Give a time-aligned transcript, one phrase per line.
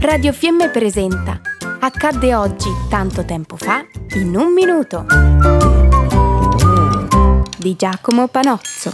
[0.00, 1.38] Radio Fiemme presenta
[1.78, 3.84] Accadde oggi, tanto tempo fa,
[4.14, 5.04] in un minuto.
[7.58, 8.90] Di Giacomo Panozzo.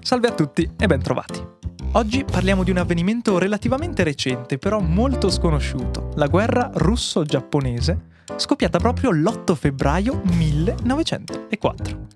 [0.00, 1.46] Salve a tutti e ben trovati.
[1.92, 8.00] Oggi parliamo di un avvenimento relativamente recente, però molto sconosciuto, la guerra russo-giapponese,
[8.36, 12.06] scoppiata proprio l'8 febbraio 1904.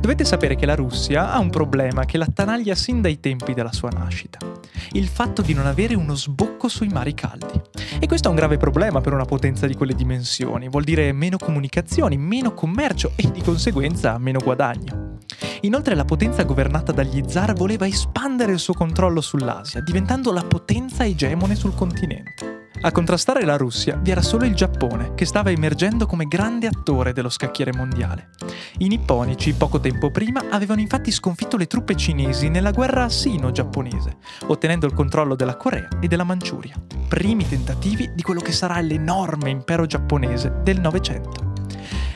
[0.00, 3.90] Dovete sapere che la Russia ha un problema che l'attanaglia sin dai tempi della sua
[3.90, 4.38] nascita.
[4.92, 7.60] Il fatto di non avere uno sbocco sui mari caldi.
[8.00, 10.70] E questo è un grave problema per una potenza di quelle dimensioni.
[10.70, 15.18] Vuol dire meno comunicazioni, meno commercio e di conseguenza meno guadagno.
[15.60, 21.04] Inoltre la potenza governata dagli zar voleva espandere il suo controllo sull'Asia, diventando la potenza
[21.04, 22.68] egemone sul continente.
[22.82, 27.12] A contrastare la Russia vi era solo il Giappone, che stava emergendo come grande attore
[27.12, 28.30] dello scacchiere mondiale.
[28.82, 34.86] I nipponici, poco tempo prima, avevano infatti sconfitto le truppe cinesi nella guerra sino-giapponese, ottenendo
[34.86, 39.84] il controllo della Corea e della Manciuria, primi tentativi di quello che sarà l'enorme impero
[39.84, 41.52] giapponese del Novecento.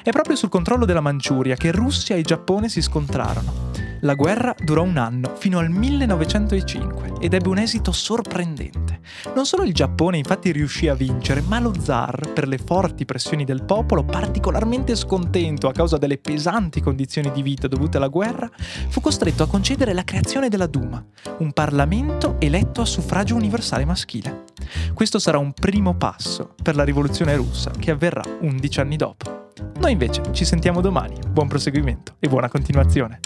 [0.03, 3.84] È proprio sul controllo della Manciuria che Russia e Giappone si scontrarono.
[4.05, 9.01] La guerra durò un anno, fino al 1905, ed ebbe un esito sorprendente.
[9.35, 13.47] Non solo il Giappone infatti riuscì a vincere, ma lo zar, per le forti pressioni
[13.47, 18.51] del popolo, particolarmente scontento a causa delle pesanti condizioni di vita dovute alla guerra,
[18.89, 21.03] fu costretto a concedere la creazione della Duma,
[21.39, 24.45] un Parlamento eletto a suffragio universale maschile.
[24.93, 29.49] Questo sarà un primo passo per la rivoluzione russa che avverrà 11 anni dopo.
[29.79, 31.17] Noi invece ci sentiamo domani.
[31.27, 33.21] Buon proseguimento e buona continuazione.